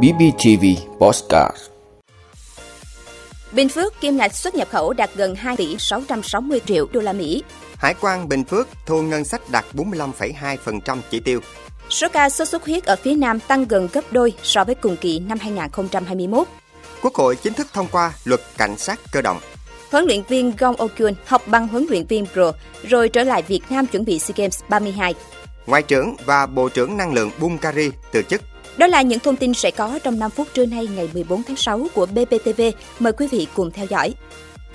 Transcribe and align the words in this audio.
BBTV 0.00 0.64
Postcard 0.98 1.56
Bình 3.52 3.68
Phước 3.68 4.00
kim 4.00 4.16
ngạch 4.16 4.34
xuất 4.34 4.54
nhập 4.54 4.68
khẩu 4.70 4.92
đạt 4.92 5.10
gần 5.14 5.34
2 5.34 5.56
tỷ 5.56 5.76
660 5.78 6.60
triệu 6.66 6.86
đô 6.92 7.00
la 7.00 7.12
Mỹ. 7.12 7.42
Hải 7.76 7.94
quan 8.00 8.28
Bình 8.28 8.44
Phước 8.44 8.68
thu 8.86 9.02
ngân 9.02 9.24
sách 9.24 9.50
đạt 9.50 9.64
45,2% 9.74 10.98
chỉ 11.10 11.20
tiêu. 11.20 11.40
Số 11.90 12.08
ca 12.12 12.28
sốt 12.28 12.48
xuất 12.48 12.64
huyết 12.64 12.84
ở 12.84 12.96
phía 12.96 13.14
Nam 13.14 13.40
tăng 13.40 13.64
gần 13.64 13.88
gấp 13.92 14.12
đôi 14.12 14.32
so 14.42 14.64
với 14.64 14.74
cùng 14.74 14.96
kỳ 14.96 15.18
năm 15.18 15.38
2021. 15.40 16.46
Quốc 17.02 17.14
hội 17.14 17.36
chính 17.36 17.52
thức 17.52 17.66
thông 17.72 17.86
qua 17.92 18.12
luật 18.24 18.40
cảnh 18.56 18.76
sát 18.78 19.00
cơ 19.12 19.22
động. 19.22 19.38
Huấn 19.90 20.04
luyện 20.04 20.22
viên 20.28 20.52
Gong 20.58 20.76
Okyun 20.76 21.14
học 21.26 21.42
bằng 21.46 21.68
huấn 21.68 21.86
luyện 21.90 22.06
viên 22.06 22.26
pro 22.26 22.52
rồi 22.88 23.08
trở 23.08 23.24
lại 23.24 23.42
Việt 23.42 23.62
Nam 23.70 23.86
chuẩn 23.86 24.04
bị 24.04 24.18
SEA 24.18 24.34
Games 24.36 24.60
32. 24.68 25.14
Ngoại 25.66 25.82
trưởng 25.82 26.14
và 26.24 26.46
Bộ 26.46 26.68
trưởng 26.68 26.96
Năng 26.96 27.12
lượng 27.12 27.30
Bulgaria 27.40 27.90
từ 28.12 28.22
chức. 28.22 28.42
Đó 28.76 28.86
là 28.86 29.02
những 29.02 29.20
thông 29.20 29.36
tin 29.36 29.54
sẽ 29.54 29.70
có 29.70 29.98
trong 30.02 30.18
5 30.18 30.30
phút 30.30 30.48
trưa 30.54 30.66
nay 30.66 30.88
ngày 30.96 31.10
14 31.14 31.42
tháng 31.42 31.56
6 31.56 31.86
của 31.94 32.06
BBTV. 32.06 32.62
Mời 32.98 33.12
quý 33.12 33.26
vị 33.30 33.46
cùng 33.54 33.70
theo 33.70 33.86
dõi. 33.86 34.14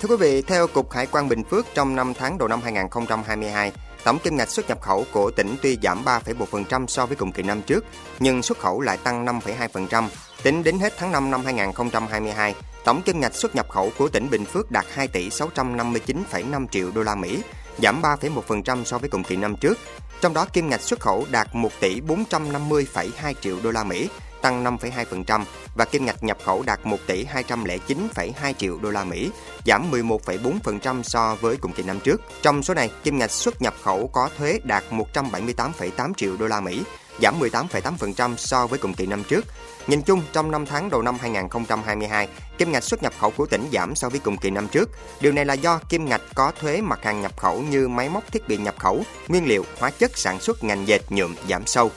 Thưa 0.00 0.08
quý 0.08 0.16
vị, 0.16 0.42
theo 0.42 0.66
Cục 0.66 0.90
Hải 0.90 1.06
quan 1.06 1.28
Bình 1.28 1.44
Phước 1.44 1.66
trong 1.74 1.96
5 1.96 2.14
tháng 2.14 2.38
đầu 2.38 2.48
năm 2.48 2.60
2022, 2.62 3.72
tổng 4.04 4.18
kim 4.18 4.36
ngạch 4.36 4.50
xuất 4.50 4.68
nhập 4.68 4.80
khẩu 4.80 5.04
của 5.12 5.30
tỉnh 5.30 5.56
tuy 5.62 5.78
giảm 5.82 6.04
3,1% 6.04 6.86
so 6.86 7.06
với 7.06 7.16
cùng 7.16 7.32
kỳ 7.32 7.42
năm 7.42 7.62
trước, 7.62 7.84
nhưng 8.20 8.42
xuất 8.42 8.58
khẩu 8.58 8.80
lại 8.80 8.98
tăng 9.04 9.24
5,2%. 9.26 10.08
Tính 10.42 10.62
đến 10.62 10.78
hết 10.78 10.92
tháng 10.98 11.12
5 11.12 11.30
năm 11.30 11.44
2022, 11.44 12.54
tổng 12.84 13.02
kim 13.02 13.20
ngạch 13.20 13.34
xuất 13.34 13.54
nhập 13.54 13.68
khẩu 13.68 13.92
của 13.98 14.08
tỉnh 14.08 14.30
Bình 14.30 14.44
Phước 14.44 14.70
đạt 14.70 14.86
2 14.92 15.08
tỷ 15.08 15.28
659,5 15.28 16.66
triệu 16.70 16.90
đô 16.94 17.02
la 17.02 17.14
Mỹ, 17.14 17.38
giảm 17.82 18.02
3,1% 18.02 18.84
so 18.84 18.98
với 18.98 19.10
cùng 19.10 19.24
kỳ 19.24 19.36
năm 19.36 19.56
trước. 19.56 19.78
Trong 20.20 20.34
đó 20.34 20.46
kim 20.52 20.68
ngạch 20.68 20.80
xuất 20.80 21.00
khẩu 21.00 21.26
đạt 21.30 21.48
1 21.52 21.70
tỷ 21.80 22.00
450,2 22.00 23.34
triệu 23.40 23.56
đô 23.62 23.70
la 23.70 23.84
Mỹ, 23.84 24.08
tăng 24.42 24.64
5,2% 24.64 25.44
và 25.74 25.84
kim 25.84 26.06
ngạch 26.06 26.22
nhập 26.22 26.38
khẩu 26.44 26.62
đạt 26.62 26.86
1 26.86 26.96
tỷ 27.06 27.24
209,2 27.24 28.52
triệu 28.58 28.78
đô 28.82 28.90
la 28.90 29.04
Mỹ, 29.04 29.30
giảm 29.66 29.90
11,4% 29.90 31.02
so 31.02 31.36
với 31.40 31.56
cùng 31.56 31.72
kỳ 31.72 31.82
năm 31.82 32.00
trước. 32.00 32.20
Trong 32.42 32.62
số 32.62 32.74
này, 32.74 32.90
kim 33.04 33.18
ngạch 33.18 33.30
xuất 33.30 33.62
nhập 33.62 33.74
khẩu 33.82 34.08
có 34.12 34.30
thuế 34.38 34.60
đạt 34.64 34.84
178,8 34.90 36.14
triệu 36.14 36.36
đô 36.36 36.46
la 36.46 36.60
Mỹ, 36.60 36.82
giảm 37.22 37.40
18,8% 37.40 38.36
so 38.36 38.66
với 38.66 38.78
cùng 38.78 38.94
kỳ 38.94 39.06
năm 39.06 39.24
trước. 39.24 39.44
Nhìn 39.86 40.02
chung, 40.02 40.22
trong 40.32 40.50
5 40.50 40.66
tháng 40.66 40.90
đầu 40.90 41.02
năm 41.02 41.16
2022, 41.20 42.28
kim 42.58 42.72
ngạch 42.72 42.84
xuất 42.84 43.02
nhập 43.02 43.12
khẩu 43.18 43.30
của 43.30 43.46
tỉnh 43.46 43.68
giảm 43.72 43.94
so 43.94 44.08
với 44.08 44.20
cùng 44.20 44.36
kỳ 44.36 44.50
năm 44.50 44.68
trước. 44.68 44.90
Điều 45.20 45.32
này 45.32 45.44
là 45.44 45.54
do 45.54 45.80
kim 45.88 46.04
ngạch 46.04 46.22
có 46.34 46.52
thuế 46.60 46.80
mặt 46.80 47.00
hàng 47.02 47.20
nhập 47.20 47.36
khẩu 47.36 47.60
như 47.60 47.88
máy 47.88 48.08
móc 48.08 48.32
thiết 48.32 48.48
bị 48.48 48.56
nhập 48.56 48.74
khẩu, 48.78 49.02
nguyên 49.28 49.48
liệu, 49.48 49.64
hóa 49.78 49.90
chất 49.90 50.18
sản 50.18 50.40
xuất 50.40 50.64
ngành 50.64 50.88
dệt 50.88 51.02
nhuộm 51.10 51.34
giảm 51.48 51.66
sâu. 51.66 51.90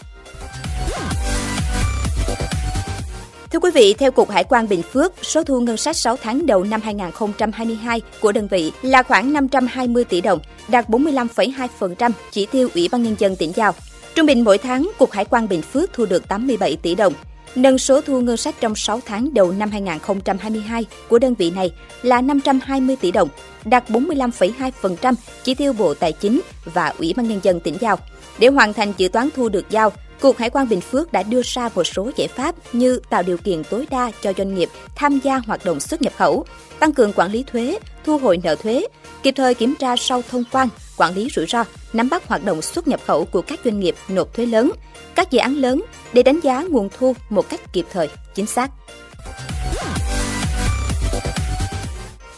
Thưa 3.51 3.59
quý 3.59 3.71
vị, 3.73 3.93
theo 3.93 4.11
Cục 4.11 4.29
Hải 4.29 4.43
quan 4.43 4.69
Bình 4.69 4.81
Phước, 4.81 5.13
số 5.21 5.43
thu 5.43 5.61
ngân 5.61 5.77
sách 5.77 5.97
6 5.97 6.17
tháng 6.17 6.45
đầu 6.45 6.63
năm 6.63 6.81
2022 6.81 8.01
của 8.21 8.31
đơn 8.31 8.47
vị 8.47 8.71
là 8.81 9.03
khoảng 9.03 9.33
520 9.33 10.03
tỷ 10.03 10.21
đồng, 10.21 10.39
đạt 10.67 10.89
45,2% 10.89 12.11
chỉ 12.31 12.45
tiêu 12.45 12.69
Ủy 12.75 12.89
ban 12.91 13.03
Nhân 13.03 13.15
dân 13.19 13.35
tỉnh 13.35 13.51
giao. 13.55 13.73
Trung 14.15 14.25
bình 14.25 14.43
mỗi 14.43 14.57
tháng, 14.57 14.91
Cục 14.97 15.11
Hải 15.11 15.25
quan 15.25 15.49
Bình 15.49 15.61
Phước 15.61 15.93
thu 15.93 16.05
được 16.05 16.27
87 16.27 16.77
tỷ 16.81 16.95
đồng, 16.95 17.13
nâng 17.55 17.77
số 17.77 18.01
thu 18.01 18.21
ngân 18.21 18.37
sách 18.37 18.55
trong 18.59 18.75
6 18.75 18.99
tháng 19.05 19.33
đầu 19.33 19.51
năm 19.51 19.71
2022 19.71 20.85
của 21.09 21.19
đơn 21.19 21.33
vị 21.33 21.51
này 21.51 21.71
là 22.01 22.21
520 22.21 22.95
tỷ 22.95 23.11
đồng, 23.11 23.29
đạt 23.65 23.89
45,2% 23.89 25.13
chỉ 25.43 25.53
tiêu 25.53 25.73
Bộ 25.73 25.93
Tài 25.93 26.11
chính 26.11 26.41
và 26.65 26.93
Ủy 26.97 27.13
ban 27.17 27.27
Nhân 27.27 27.39
dân 27.43 27.59
tỉnh 27.59 27.77
giao. 27.81 27.97
Để 28.39 28.47
hoàn 28.47 28.73
thành 28.73 28.93
dự 28.97 29.07
toán 29.07 29.29
thu 29.35 29.49
được 29.49 29.69
giao, 29.69 29.91
Cục 30.21 30.37
Hải 30.37 30.49
quan 30.49 30.69
Bình 30.69 30.81
Phước 30.81 31.11
đã 31.11 31.23
đưa 31.23 31.41
ra 31.43 31.69
một 31.75 31.83
số 31.83 32.11
giải 32.15 32.27
pháp 32.27 32.55
như 32.73 32.99
tạo 33.09 33.23
điều 33.23 33.37
kiện 33.37 33.63
tối 33.63 33.87
đa 33.89 34.11
cho 34.21 34.33
doanh 34.37 34.55
nghiệp 34.55 34.69
tham 34.95 35.19
gia 35.19 35.37
hoạt 35.37 35.65
động 35.65 35.79
xuất 35.79 36.01
nhập 36.01 36.13
khẩu, 36.17 36.45
tăng 36.79 36.93
cường 36.93 37.13
quản 37.13 37.31
lý 37.31 37.43
thuế, 37.43 37.79
thu 38.05 38.17
hồi 38.17 38.39
nợ 38.43 38.55
thuế, 38.55 38.87
kịp 39.23 39.33
thời 39.37 39.53
kiểm 39.53 39.75
tra 39.79 39.95
sau 39.95 40.21
thông 40.31 40.43
quan, 40.51 40.69
quản 41.01 41.15
lý 41.15 41.29
rủi 41.35 41.45
ro, 41.45 41.63
nắm 41.93 42.09
bắt 42.09 42.27
hoạt 42.27 42.43
động 42.43 42.61
xuất 42.61 42.87
nhập 42.87 42.99
khẩu 43.05 43.25
của 43.25 43.41
các 43.41 43.59
doanh 43.65 43.79
nghiệp 43.79 43.95
nộp 44.07 44.33
thuế 44.33 44.45
lớn, 44.45 44.71
các 45.15 45.31
dự 45.31 45.39
án 45.39 45.55
lớn 45.55 45.83
để 46.13 46.23
đánh 46.23 46.39
giá 46.39 46.63
nguồn 46.69 46.89
thu 46.97 47.15
một 47.29 47.49
cách 47.49 47.73
kịp 47.73 47.85
thời, 47.91 48.09
chính 48.35 48.45
xác. 48.45 48.71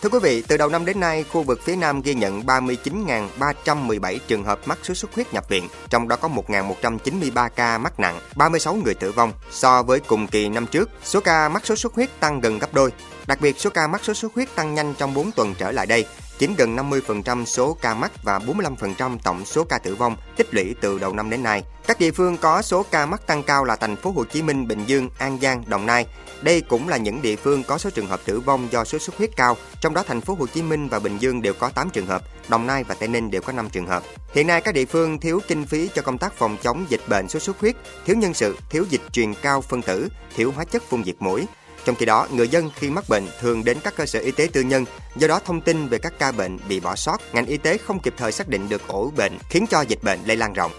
Thưa 0.02 0.10
quý 0.10 0.20
vị, 0.22 0.44
từ 0.48 0.58
đầu 0.58 0.70
năm 0.70 0.86
đến 0.86 1.00
nay, 1.00 1.24
khu 1.24 1.44
vực 1.44 1.60
phía 1.64 1.76
Nam 1.76 2.02
ghi 2.02 2.14
nhận 2.14 2.42
39.317 2.42 4.18
trường 4.28 4.44
hợp 4.44 4.60
mắc 4.66 4.80
sốt 4.84 4.98
xuất 4.98 5.16
huyết 5.16 5.34
nhập 5.34 5.50
viện, 5.50 5.68
trong 5.90 6.08
đó 6.08 6.16
có 6.16 6.30
1.193 6.48 7.50
ca 7.50 7.78
mắc 7.78 8.00
nặng, 8.00 8.20
36 8.36 8.76
người 8.76 8.94
tử 8.94 9.12
vong. 9.12 9.34
So 9.52 9.84
với 9.84 10.00
cùng 10.00 10.28
kỳ 10.28 10.50
năm 10.50 10.68
trước, 10.68 10.90
số 11.04 11.20
ca 11.20 11.50
mắc 11.50 11.66
sốt 11.66 11.80
xuất 11.80 11.94
huyết 11.94 12.20
tăng 12.20 12.42
gần 12.42 12.60
gấp 12.60 12.74
đôi. 12.74 12.92
Đặc 13.28 13.42
biệt, 13.42 13.60
số 13.60 13.70
ca 13.70 13.88
mắc 13.88 14.04
sốt 14.04 14.18
xuất 14.18 14.34
huyết 14.34 14.56
tăng 14.56 14.74
nhanh 14.74 14.94
trong 14.98 15.14
4 15.14 15.32
tuần 15.32 15.56
trở 15.58 15.72
lại 15.72 15.86
đây, 15.86 16.06
chiếm 16.40 16.56
gần 16.56 16.76
50% 16.76 17.46
số 17.46 17.78
ca 17.82 17.94
mắc 17.94 18.24
và 18.24 18.40
45% 18.40 19.18
tổng 19.24 19.46
số 19.46 19.64
ca 19.64 19.78
tử 19.78 19.96
vong 19.96 20.18
tích 20.38 20.54
lũy 20.54 20.76
từ 20.82 21.00
đầu 21.00 21.14
năm 21.14 21.30
đến 21.30 21.44
nay. 21.44 21.64
Các 21.88 22.00
địa 22.00 22.12
phương 22.12 22.38
có 22.38 22.62
số 22.62 22.86
ca 22.92 23.06
mắc 23.06 23.28
tăng 23.28 23.44
cao 23.44 23.64
là 23.64 23.76
thành 23.76 23.96
phố 23.96 24.12
Hồ 24.12 24.24
Chí 24.24 24.42
Minh, 24.42 24.68
Bình 24.68 24.84
Dương, 24.86 25.10
An 25.18 25.40
Giang, 25.42 25.64
Đồng 25.68 25.86
Nai. 25.86 26.06
Đây 26.42 26.62
cũng 26.62 26.90
là 26.90 26.98
những 26.98 27.22
địa 27.22 27.36
phương 27.36 27.64
có 27.64 27.78
số 27.78 27.90
trường 27.90 28.08
hợp 28.08 28.20
tử 28.26 28.40
vong 28.40 28.68
do 28.72 28.84
sốt 28.84 29.02
xuất 29.02 29.18
huyết 29.18 29.30
cao, 29.36 29.58
trong 29.82 29.94
đó 29.94 30.04
thành 30.08 30.22
phố 30.22 30.36
Hồ 30.40 30.48
Chí 30.48 30.62
Minh 30.62 30.88
và 30.88 31.00
Bình 31.00 31.18
Dương 31.18 31.42
đều 31.42 31.54
có 31.54 31.70
8 31.70 31.90
trường 31.90 32.08
hợp, 32.08 32.22
Đồng 32.50 32.68
Nai 32.68 32.84
và 32.84 32.96
Tây 32.96 33.10
Ninh 33.10 33.32
đều 33.32 33.42
có 33.42 33.54
5 33.54 33.70
trường 33.70 33.88
hợp. 33.88 34.04
Hiện 34.34 34.48
nay 34.48 34.62
các 34.62 34.74
địa 34.74 34.86
phương 34.86 35.20
thiếu 35.20 35.40
kinh 35.48 35.66
phí 35.66 35.90
cho 35.96 36.02
công 36.02 36.18
tác 36.18 36.34
phòng 36.34 36.58
chống 36.64 36.86
dịch 36.90 37.02
bệnh 37.08 37.30
sốt 37.30 37.42
xuất 37.42 37.60
huyết, 37.60 37.76
thiếu 38.06 38.16
nhân 38.16 38.34
sự, 38.34 38.58
thiếu 38.70 38.86
dịch 38.90 39.02
truyền 39.12 39.34
cao 39.34 39.62
phân 39.62 39.82
tử, 39.82 40.10
thiếu 40.36 40.52
hóa 40.52 40.66
chất 40.66 40.84
phun 40.90 41.04
diệt 41.04 41.16
mũi, 41.20 41.46
trong 41.86 41.96
khi 41.96 42.06
đó, 42.06 42.28
người 42.32 42.48
dân 42.48 42.70
khi 42.76 42.90
mắc 42.90 43.10
bệnh 43.10 43.24
thường 43.40 43.64
đến 43.64 43.78
các 43.84 43.96
cơ 43.96 44.06
sở 44.06 44.20
y 44.20 44.32
tế 44.32 44.48
tư 44.54 44.62
nhân, 44.62 44.86
do 45.16 45.28
đó 45.28 45.40
thông 45.46 45.62
tin 45.62 45.88
về 45.88 45.98
các 45.98 46.14
ca 46.20 46.32
bệnh 46.32 46.60
bị 46.70 46.80
bỏ 46.80 46.96
sót, 46.96 47.18
ngành 47.34 47.46
y 47.46 47.58
tế 47.58 47.78
không 47.78 48.00
kịp 48.00 48.14
thời 48.18 48.32
xác 48.32 48.48
định 48.48 48.70
được 48.70 48.88
ổ 48.88 49.12
bệnh, 49.18 49.32
khiến 49.50 49.66
cho 49.70 49.82
dịch 49.82 50.04
bệnh 50.04 50.20
lây 50.26 50.38
lan 50.38 50.54
rộng. 50.54 50.72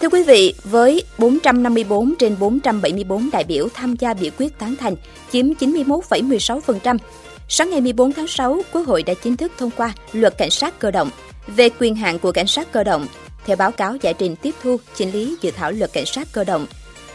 Thưa 0.00 0.08
quý 0.08 0.22
vị, 0.22 0.54
với 0.64 1.04
454 1.18 2.14
trên 2.18 2.36
474 2.38 3.30
đại 3.32 3.44
biểu 3.44 3.68
tham 3.74 3.96
gia 3.96 4.14
biểu 4.14 4.30
quyết 4.38 4.58
tán 4.58 4.76
thành, 4.76 4.96
chiếm 5.32 5.46
91,16%, 5.46 6.98
sáng 7.48 7.70
ngày 7.70 7.80
14 7.80 8.12
tháng 8.12 8.26
6, 8.26 8.62
Quốc 8.72 8.86
hội 8.86 9.02
đã 9.02 9.14
chính 9.14 9.36
thức 9.36 9.52
thông 9.58 9.70
qua 9.76 9.92
luật 10.12 10.38
cảnh 10.38 10.50
sát 10.50 10.78
cơ 10.78 10.90
động 10.90 11.10
về 11.46 11.68
quyền 11.78 11.94
hạn 11.94 12.18
của 12.18 12.32
cảnh 12.32 12.46
sát 12.46 12.72
cơ 12.72 12.84
động. 12.84 13.06
Theo 13.46 13.56
báo 13.56 13.70
cáo 13.70 13.96
giải 13.96 14.14
trình 14.14 14.36
tiếp 14.36 14.54
thu, 14.62 14.76
chỉnh 14.94 15.12
lý 15.12 15.36
dự 15.40 15.50
thảo 15.50 15.72
luật 15.72 15.92
cảnh 15.92 16.06
sát 16.06 16.28
cơ 16.32 16.44
động, 16.44 16.66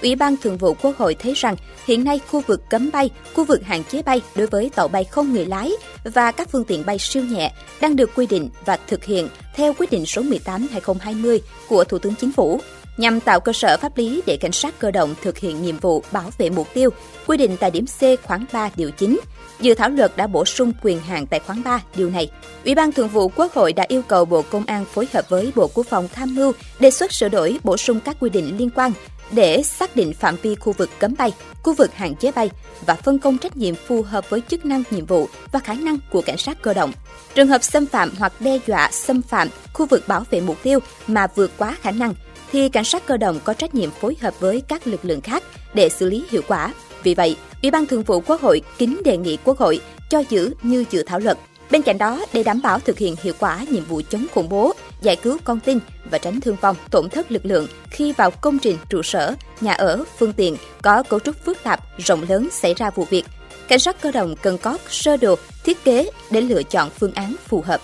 Ủy 0.01 0.15
ban 0.15 0.37
Thường 0.37 0.57
vụ 0.57 0.73
Quốc 0.73 0.97
hội 0.97 1.15
thấy 1.15 1.33
rằng 1.33 1.55
hiện 1.85 2.03
nay 2.03 2.19
khu 2.27 2.41
vực 2.47 2.69
cấm 2.69 2.89
bay, 2.91 3.09
khu 3.33 3.45
vực 3.45 3.63
hạn 3.63 3.83
chế 3.83 4.01
bay 4.01 4.21
đối 4.35 4.47
với 4.47 4.71
tàu 4.75 4.87
bay 4.87 5.03
không 5.03 5.33
người 5.33 5.45
lái 5.45 5.71
và 6.03 6.31
các 6.31 6.49
phương 6.51 6.63
tiện 6.63 6.85
bay 6.85 6.99
siêu 6.99 7.23
nhẹ 7.23 7.53
đang 7.81 7.95
được 7.95 8.09
quy 8.15 8.27
định 8.27 8.49
và 8.65 8.77
thực 8.87 9.03
hiện 9.03 9.27
theo 9.55 9.73
quyết 9.73 9.91
định 9.91 10.05
số 10.05 10.21
18/2020 10.21 11.39
của 11.67 11.83
Thủ 11.83 11.97
tướng 11.99 12.15
Chính 12.15 12.31
phủ 12.31 12.59
nhằm 12.99 13.19
tạo 13.19 13.39
cơ 13.39 13.53
sở 13.53 13.77
pháp 13.77 13.97
lý 13.97 14.21
để 14.25 14.37
cảnh 14.37 14.51
sát 14.51 14.79
cơ 14.79 14.91
động 14.91 15.15
thực 15.21 15.37
hiện 15.37 15.61
nhiệm 15.61 15.77
vụ 15.77 16.03
bảo 16.11 16.31
vệ 16.37 16.49
mục 16.49 16.67
tiêu 16.73 16.89
quy 17.27 17.37
định 17.37 17.57
tại 17.59 17.71
điểm 17.71 17.85
C 17.85 18.23
khoản 18.23 18.45
3 18.53 18.69
điều 18.75 18.91
9. 18.91 19.19
Dự 19.59 19.73
thảo 19.73 19.89
luật 19.89 20.17
đã 20.17 20.27
bổ 20.27 20.45
sung 20.45 20.71
quyền 20.81 20.99
hạn 20.99 21.27
tại 21.27 21.39
khoản 21.39 21.63
3 21.63 21.81
điều 21.95 22.09
này. 22.09 22.31
Ủy 22.65 22.75
ban 22.75 22.91
Thường 22.91 23.07
vụ 23.07 23.31
Quốc 23.35 23.53
hội 23.53 23.73
đã 23.73 23.85
yêu 23.87 24.01
cầu 24.07 24.25
Bộ 24.25 24.41
Công 24.41 24.65
an 24.65 24.85
phối 24.85 25.07
hợp 25.13 25.29
với 25.29 25.51
Bộ 25.55 25.69
Quốc 25.73 25.87
phòng 25.87 26.07
tham 26.13 26.35
mưu 26.35 26.51
đề 26.79 26.91
xuất 26.91 27.13
sửa 27.13 27.29
đổi 27.29 27.59
bổ 27.63 27.77
sung 27.77 27.99
các 27.99 28.17
quy 28.19 28.29
định 28.29 28.57
liên 28.57 28.69
quan 28.75 28.91
để 29.31 29.63
xác 29.63 29.95
định 29.95 30.13
phạm 30.13 30.35
vi 30.41 30.55
khu 30.55 30.73
vực 30.73 30.89
cấm 30.99 31.13
bay, 31.17 31.31
khu 31.63 31.73
vực 31.73 31.93
hạn 31.93 32.15
chế 32.15 32.31
bay 32.31 32.49
và 32.85 32.95
phân 32.95 33.19
công 33.19 33.37
trách 33.37 33.57
nhiệm 33.57 33.75
phù 33.75 34.01
hợp 34.01 34.29
với 34.29 34.41
chức 34.47 34.65
năng 34.65 34.83
nhiệm 34.91 35.05
vụ 35.05 35.29
và 35.51 35.59
khả 35.59 35.73
năng 35.73 35.97
của 36.11 36.21
cảnh 36.21 36.37
sát 36.37 36.61
cơ 36.61 36.73
động. 36.73 36.91
Trường 37.35 37.47
hợp 37.47 37.63
xâm 37.63 37.85
phạm 37.85 38.11
hoặc 38.19 38.33
đe 38.39 38.59
dọa 38.67 38.89
xâm 38.91 39.21
phạm 39.21 39.47
khu 39.73 39.85
vực 39.85 40.07
bảo 40.07 40.23
vệ 40.29 40.41
mục 40.41 40.57
tiêu 40.63 40.79
mà 41.07 41.27
vượt 41.35 41.51
quá 41.57 41.75
khả 41.81 41.91
năng 41.91 42.13
thì 42.51 42.69
cảnh 42.69 42.83
sát 42.83 43.05
cơ 43.05 43.17
động 43.17 43.39
có 43.43 43.53
trách 43.53 43.75
nhiệm 43.75 43.91
phối 43.91 44.15
hợp 44.21 44.39
với 44.39 44.61
các 44.67 44.87
lực 44.87 45.05
lượng 45.05 45.21
khác 45.21 45.43
để 45.73 45.89
xử 45.89 46.09
lý 46.09 46.25
hiệu 46.29 46.41
quả. 46.47 46.73
Vì 47.03 47.15
vậy, 47.15 47.35
Ủy 47.61 47.71
ban 47.71 47.85
Thường 47.85 48.03
vụ 48.03 48.19
Quốc 48.19 48.41
hội 48.41 48.61
kính 48.77 49.01
đề 49.05 49.17
nghị 49.17 49.37
Quốc 49.43 49.57
hội 49.57 49.81
cho 50.09 50.23
giữ 50.29 50.53
như 50.61 50.85
dự 50.89 51.03
thảo 51.03 51.19
luật. 51.19 51.37
Bên 51.71 51.81
cạnh 51.81 51.97
đó, 51.97 52.25
để 52.33 52.43
đảm 52.43 52.61
bảo 52.61 52.79
thực 52.79 52.97
hiện 52.97 53.15
hiệu 53.21 53.33
quả 53.39 53.65
nhiệm 53.71 53.85
vụ 53.85 54.01
chống 54.09 54.25
khủng 54.33 54.49
bố, 54.49 54.73
giải 55.01 55.15
cứu 55.15 55.37
con 55.43 55.59
tin 55.59 55.79
và 56.11 56.17
tránh 56.17 56.41
thương 56.41 56.55
vong, 56.61 56.75
tổn 56.91 57.09
thất 57.09 57.31
lực 57.31 57.45
lượng 57.45 57.67
khi 57.89 58.11
vào 58.11 58.31
công 58.31 58.59
trình, 58.59 58.77
trụ 58.89 59.01
sở, 59.03 59.33
nhà 59.61 59.73
ở, 59.73 60.03
phương 60.17 60.33
tiện 60.33 60.57
có 60.81 61.03
cấu 61.03 61.19
trúc 61.19 61.45
phức 61.45 61.63
tạp, 61.63 61.79
rộng 61.97 62.25
lớn 62.29 62.47
xảy 62.51 62.73
ra 62.73 62.89
vụ 62.89 63.05
việc, 63.09 63.25
cảnh 63.67 63.79
sát 63.79 64.01
cơ 64.01 64.11
động 64.11 64.35
cần 64.41 64.57
có 64.57 64.77
sơ 64.89 65.17
đồ, 65.17 65.35
thiết 65.63 65.83
kế 65.83 66.09
để 66.31 66.41
lựa 66.41 66.63
chọn 66.63 66.89
phương 66.89 67.13
án 67.13 67.35
phù 67.47 67.61
hợp. 67.61 67.81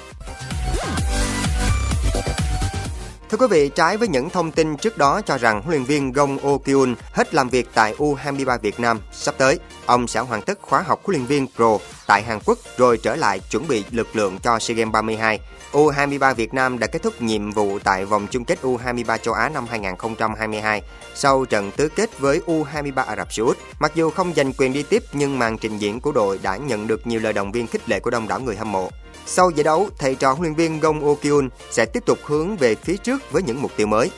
Thưa 3.36 3.48
quý 3.48 3.52
vị, 3.52 3.70
trái 3.70 3.98
với 3.98 4.08
những 4.08 4.30
thông 4.30 4.52
tin 4.52 4.78
trước 4.78 4.98
đó 4.98 5.22
cho 5.22 5.38
rằng 5.38 5.62
huấn 5.62 5.72
luyện 5.72 5.84
viên 5.84 6.12
Gong 6.12 6.38
Oh 6.48 6.64
Kyun 6.64 6.96
hết 7.12 7.34
làm 7.34 7.50
việc 7.50 7.68
tại 7.74 7.94
U23 7.98 8.58
Việt 8.60 8.80
Nam, 8.80 9.00
sắp 9.12 9.36
tới 9.38 9.60
ông 9.86 10.08
sẽ 10.08 10.20
hoàn 10.20 10.42
tất 10.42 10.60
khóa 10.62 10.82
học 10.82 11.02
huấn 11.04 11.18
luyện 11.18 11.26
viên 11.26 11.48
pro 11.56 11.78
tại 12.08 12.24
Hàn 12.24 12.40
Quốc 12.46 12.58
rồi 12.78 12.98
trở 12.98 13.16
lại 13.16 13.40
chuẩn 13.52 13.68
bị 13.68 13.84
lực 13.92 14.16
lượng 14.16 14.40
cho 14.44 14.60
SEA 14.60 14.76
Games 14.76 14.94
32. 14.94 15.40
U23 15.72 16.34
Việt 16.34 16.54
Nam 16.54 16.80
đã 16.80 16.88
kết 16.88 17.04
thúc 17.04 17.22
nhiệm 17.22 17.52
vụ 17.52 17.80
tại 17.80 18.06
vòng 18.06 18.28
chung 18.32 18.46
kết 18.46 18.60
U23 18.62 19.18
châu 19.18 19.34
Á 19.34 19.50
năm 19.50 19.66
2022 19.70 20.82
sau 21.16 21.46
trận 21.46 21.72
tứ 21.72 21.90
kết 21.96 22.20
với 22.20 22.42
U23 22.46 23.06
Ả 23.06 23.16
Rập 23.16 23.34
Xê 23.34 23.44
Út. 23.44 23.58
Mặc 23.80 23.92
dù 23.96 24.10
không 24.10 24.34
giành 24.36 24.54
quyền 24.54 24.74
đi 24.74 24.84
tiếp 24.84 25.04
nhưng 25.14 25.40
màn 25.40 25.58
trình 25.58 25.78
diễn 25.78 26.00
của 26.00 26.12
đội 26.12 26.40
đã 26.44 26.58
nhận 26.58 26.88
được 26.88 27.08
nhiều 27.08 27.20
lời 27.20 27.34
động 27.34 27.52
viên 27.52 27.68
khích 27.68 27.90
lệ 27.90 28.00
của 28.00 28.10
đông 28.10 28.28
đảo 28.28 28.40
người 28.40 28.56
hâm 28.56 28.72
mộ. 28.72 28.90
Sau 29.26 29.50
giải 29.50 29.64
đấu, 29.64 29.90
thầy 29.98 30.16
trò 30.16 30.34
huấn 30.34 30.42
luyện 30.42 30.56
viên 30.56 30.80
Gong 30.80 31.06
Oh 31.06 31.22
Kyun 31.22 31.50
sẽ 31.72 31.86
tiếp 31.86 32.04
tục 32.06 32.20
hướng 32.24 32.58
về 32.58 32.76
phía 32.76 32.98
trước 32.98 33.32
với 33.32 33.44
những 33.44 33.62
mục 33.62 33.72
tiêu 33.78 33.88
mới. 33.88 34.12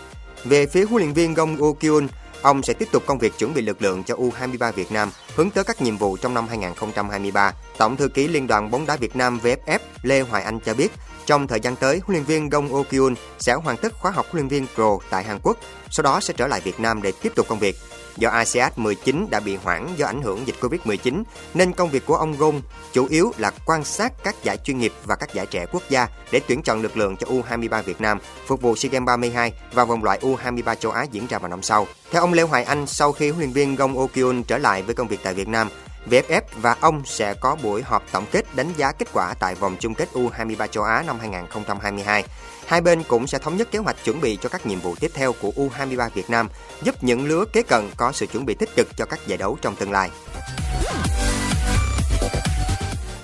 Về 0.44 0.66
phía 0.66 0.86
huấn 0.86 1.04
luyện 1.04 1.14
viên 1.14 1.34
Gong 1.34 1.64
Oh 1.64 1.80
Kyun, 1.80 2.08
ông 2.42 2.64
sẽ 2.64 2.74
tiếp 2.74 2.88
tục 2.92 3.04
công 3.06 3.20
việc 3.20 3.38
chuẩn 3.38 3.54
bị 3.54 3.62
lực 3.62 3.82
lượng 3.82 4.04
cho 4.04 4.16
U23 4.16 4.72
Việt 4.72 4.92
Nam 4.92 5.12
hướng 5.36 5.50
tới 5.50 5.64
các 5.64 5.82
nhiệm 5.82 5.98
vụ 5.98 6.18
trong 6.18 6.34
năm 6.34 6.48
2023. 6.48 7.54
Tổng 7.78 7.98
thư 7.98 8.08
ký 8.08 8.28
Liên 8.28 8.48
đoàn 8.48 8.72
bóng 8.72 8.86
đá 8.86 8.96
Việt 8.96 9.16
Nam 9.16 9.40
VFF 9.44 9.80
Lê 10.02 10.22
Hoài 10.22 10.44
Anh 10.44 10.60
cho 10.60 10.74
biết, 10.74 10.92
trong 11.26 11.48
thời 11.48 11.60
gian 11.60 11.76
tới, 11.76 12.02
huấn 12.04 12.16
luyện 12.16 12.24
viên 12.24 12.50
Gong 12.50 12.74
Oh 12.74 12.90
Kyun 12.90 13.16
sẽ 13.40 13.54
hoàn 13.54 13.78
tất 13.78 13.94
khóa 13.94 14.12
học 14.12 14.26
huấn 14.32 14.42
luyện 14.42 14.48
viên 14.48 14.68
pro 14.76 14.98
tại 15.10 15.24
Hàn 15.24 15.40
Quốc, 15.44 15.58
sau 15.90 16.04
đó 16.04 16.20
sẽ 16.20 16.34
trở 16.38 16.48
lại 16.48 16.62
Việt 16.62 16.80
Nam 16.80 17.02
để 17.02 17.12
tiếp 17.22 17.32
tục 17.36 17.48
công 17.50 17.60
việc. 17.60 17.76
Do 18.18 18.30
ASEAN 18.30 18.72
19 18.76 19.28
đã 19.30 19.40
bị 19.40 19.56
hoãn 19.56 19.96
do 19.96 20.06
ảnh 20.06 20.22
hưởng 20.22 20.48
dịch 20.48 20.56
Covid-19, 20.62 21.24
nên 21.54 21.74
công 21.74 21.90
việc 21.90 22.06
của 22.06 22.16
ông 22.16 22.38
Gong 22.38 22.62
chủ 22.94 23.08
yếu 23.10 23.34
là 23.38 23.52
quan 23.66 23.84
sát 23.84 24.14
các 24.24 24.36
giải 24.44 24.58
chuyên 24.58 24.78
nghiệp 24.78 24.94
và 25.06 25.16
các 25.16 25.34
giải 25.34 25.46
trẻ 25.46 25.66
quốc 25.72 25.84
gia 25.90 26.08
để 26.32 26.40
tuyển 26.48 26.62
chọn 26.62 26.82
lực 26.82 26.98
lượng 26.98 27.18
cho 27.18 27.28
U23 27.28 27.82
Việt 27.82 28.02
Nam 28.02 28.20
phục 28.48 28.62
vụ 28.62 28.76
SEA 28.76 28.90
Games 28.92 29.08
32 29.08 29.54
và 29.74 29.86
vòng 29.86 30.04
loại 30.04 30.20
U23 30.22 30.76
châu 30.76 30.92
Á 30.92 31.04
diễn 31.12 31.28
ra 31.28 31.40
vào 31.40 31.50
năm 31.50 31.62
sau. 31.62 31.88
Theo 32.12 32.22
ông 32.22 32.34
Lê 32.34 32.44
Hoài 32.44 32.64
Anh, 32.64 32.88
sau 32.88 33.12
khi 33.12 33.30
huấn 33.30 33.40
luyện 33.40 33.52
viên 33.52 33.76
Gong 33.76 33.98
Okyun 33.98 34.44
trở 34.44 34.58
lại 34.58 34.82
với 34.82 34.96
công 34.96 35.08
việc 35.08 35.20
tại 35.24 35.34
Việt 35.34 35.48
Nam, 35.48 35.70
VFF 36.10 36.42
và 36.56 36.76
ông 36.82 37.02
sẽ 37.06 37.34
có 37.34 37.58
buổi 37.64 37.82
họp 37.82 38.04
tổng 38.12 38.26
kết 38.32 38.46
đánh 38.56 38.74
giá 38.78 38.92
kết 38.92 39.08
quả 39.14 39.34
tại 39.40 39.56
vòng 39.56 39.76
chung 39.80 39.94
kết 39.94 40.10
U23 40.14 40.68
châu 40.68 40.84
Á 40.84 41.04
năm 41.08 41.20
2022. 41.20 42.24
Hai 42.66 42.82
bên 42.82 43.04
cũng 43.04 43.28
sẽ 43.28 43.40
thống 43.40 43.58
nhất 43.58 43.72
kế 43.72 43.80
hoạch 43.80 44.04
chuẩn 44.04 44.22
bị 44.22 44.38
cho 44.42 44.50
các 44.50 44.66
nhiệm 44.66 44.80
vụ 44.80 44.96
tiếp 45.00 45.12
theo 45.14 45.34
của 45.42 45.52
U23 45.56 46.10
Việt 46.14 46.30
Nam, 46.30 46.50
giúp 46.84 47.04
những 47.04 47.28
lứa 47.28 47.46
kế 47.54 47.62
cận 47.62 47.90
có 47.98 48.12
sự 48.12 48.26
chuẩn 48.26 48.46
bị 48.46 48.54
tích 48.54 48.76
cực 48.76 48.88
cho 48.98 49.06
các 49.06 49.20
giải 49.28 49.38
đấu 49.38 49.58
trong 49.62 49.76
tương 49.76 49.92
lai. 49.92 50.10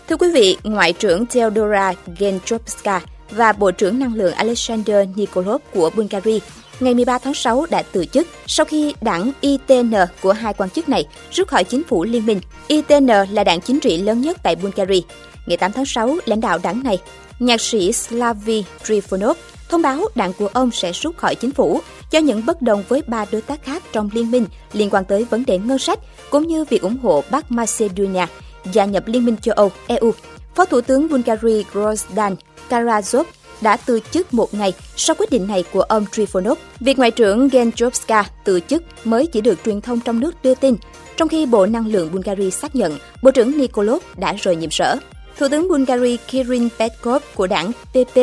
Thưa 0.08 0.18
quý 0.18 0.32
vị, 0.34 0.58
Ngoại 0.64 0.94
trưởng 0.94 1.26
Teodora 1.26 1.94
Gentropska 2.20 3.02
và 3.32 3.54
Bộ 3.54 3.72
trưởng 3.72 4.00
Năng 4.00 4.16
lượng 4.16 4.34
Alexander 4.34 5.08
Nikolov 5.16 5.62
của 5.74 5.90
Bulgaria 5.96 6.40
ngày 6.80 6.94
13 6.94 7.18
tháng 7.18 7.34
6 7.34 7.66
đã 7.70 7.84
từ 7.92 8.06
chức 8.06 8.28
sau 8.48 8.66
khi 8.66 8.94
đảng 9.02 9.32
ITN 9.42 9.94
của 10.22 10.32
hai 10.34 10.54
quan 10.54 10.70
chức 10.70 10.90
này 10.90 11.06
rút 11.32 11.48
khỏi 11.48 11.64
chính 11.64 11.84
phủ 11.84 12.04
liên 12.04 12.26
minh. 12.26 12.40
ITN 12.68 13.08
là 13.32 13.44
đảng 13.44 13.62
chính 13.62 13.80
trị 13.80 13.98
lớn 13.98 14.22
nhất 14.22 14.38
tại 14.44 14.56
Bulgaria. 14.56 15.02
Ngày 15.46 15.58
8 15.58 15.72
tháng 15.72 15.86
6, 15.86 16.18
lãnh 16.26 16.42
đạo 16.42 16.60
đảng 16.64 16.84
này, 16.84 17.00
nhạc 17.40 17.62
sĩ 17.62 17.94
Slavi 17.94 18.64
Trifonov, 18.84 19.34
thông 19.70 19.82
báo 19.82 20.08
đảng 20.16 20.34
của 20.34 20.48
ông 20.54 20.72
sẽ 20.72 20.92
rút 20.92 21.18
khỏi 21.18 21.36
chính 21.36 21.52
phủ 21.52 21.82
do 22.12 22.20
những 22.20 22.46
bất 22.46 22.62
đồng 22.62 22.84
với 22.88 23.02
ba 23.08 23.26
đối 23.32 23.42
tác 23.42 23.64
khác 23.64 23.84
trong 23.92 24.10
liên 24.14 24.32
minh 24.32 24.46
liên 24.74 24.90
quan 24.90 25.06
tới 25.06 25.24
vấn 25.24 25.46
đề 25.46 25.58
ngân 25.58 25.80
sách 25.80 26.00
cũng 26.30 26.48
như 26.48 26.66
việc 26.70 26.82
ủng 26.82 26.98
hộ 27.04 27.24
Bắc 27.32 27.52
Macedonia 27.52 28.26
gia 28.72 28.86
nhập 28.86 29.04
Liên 29.08 29.26
minh 29.26 29.38
châu 29.38 29.56
Âu 29.56 29.72
EU. 29.88 30.14
Phó 30.56 30.66
Thủ 30.66 30.82
tướng 30.82 31.10
Bulgaria 31.10 31.64
Grozdan 31.74 32.36
Karazov 32.70 33.24
đã 33.64 33.78
từ 33.78 34.00
chức 34.12 34.34
một 34.34 34.54
ngày 34.54 34.74
sau 34.96 35.16
quyết 35.20 35.32
định 35.32 35.48
này 35.48 35.64
của 35.74 35.82
ông 35.82 36.06
Trifonov. 36.12 36.56
Việc 36.80 36.98
Ngoại 36.98 37.12
trưởng 37.12 37.48
Genjovska 37.48 38.24
từ 38.44 38.60
chức 38.60 38.84
mới 39.04 39.28
chỉ 39.28 39.42
được 39.42 39.60
truyền 39.66 39.82
thông 39.82 40.00
trong 40.00 40.20
nước 40.20 40.44
đưa 40.44 40.56
tin, 40.56 40.76
trong 41.18 41.28
khi 41.28 41.46
Bộ 41.46 41.66
Năng 41.66 41.88
lượng 41.88 42.12
Bulgaria 42.12 42.50
xác 42.50 42.76
nhận 42.76 42.98
Bộ 43.22 43.32
trưởng 43.32 43.58
Nikolov 43.58 44.04
đã 44.18 44.34
rời 44.34 44.56
nhiệm 44.56 44.72
sở. 44.72 44.98
Thủ 45.38 45.48
tướng 45.52 45.68
Bulgaria 45.68 46.18
Kirin 46.18 46.70
Petkov 46.80 47.24
của 47.36 47.48
đảng 47.48 47.72
PP 47.72 48.18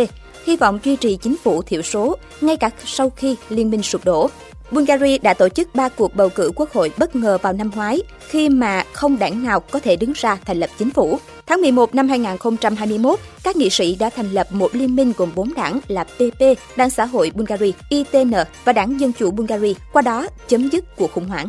hy 0.44 0.56
vọng 0.56 0.78
duy 0.84 0.96
trì 0.96 1.16
chính 1.16 1.36
phủ 1.36 1.62
thiểu 1.62 1.82
số 1.82 2.16
ngay 2.40 2.56
cả 2.56 2.70
sau 2.84 3.10
khi 3.10 3.36
liên 3.48 3.70
minh 3.70 3.82
sụp 3.82 4.04
đổ. 4.04 4.30
Bulgaria 4.70 5.18
đã 5.18 5.34
tổ 5.34 5.48
chức 5.48 5.74
3 5.74 5.88
cuộc 5.88 6.16
bầu 6.16 6.28
cử 6.28 6.52
quốc 6.56 6.72
hội 6.72 6.92
bất 6.98 7.16
ngờ 7.16 7.38
vào 7.42 7.52
năm 7.52 7.70
ngoái 7.74 8.02
khi 8.28 8.48
mà 8.48 8.84
không 8.92 9.18
đảng 9.18 9.44
nào 9.44 9.60
có 9.60 9.80
thể 9.80 9.96
đứng 9.96 10.12
ra 10.14 10.38
thành 10.44 10.60
lập 10.60 10.70
chính 10.78 10.90
phủ. 10.90 11.18
Tháng 11.46 11.60
11 11.60 11.94
năm 11.94 12.08
2021, 12.08 13.18
các 13.42 13.56
nghị 13.56 13.70
sĩ 13.70 13.94
đã 13.94 14.10
thành 14.10 14.30
lập 14.32 14.46
một 14.50 14.74
liên 14.74 14.96
minh 14.96 15.12
gồm 15.16 15.30
4 15.34 15.54
đảng 15.54 15.80
là 15.88 16.04
PP, 16.04 16.42
Đảng 16.76 16.90
Xã 16.90 17.04
hội 17.04 17.32
Bulgaria, 17.34 17.72
ITN 17.88 18.32
và 18.64 18.72
Đảng 18.72 19.00
Dân 19.00 19.12
chủ 19.12 19.30
Bulgaria, 19.30 19.74
qua 19.92 20.02
đó 20.02 20.26
chấm 20.48 20.68
dứt 20.68 20.96
cuộc 20.96 21.12
khủng 21.12 21.28
hoảng. 21.28 21.48